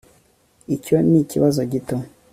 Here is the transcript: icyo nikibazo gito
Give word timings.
icyo 0.75 0.95
nikibazo 1.09 1.61
gito 1.71 1.95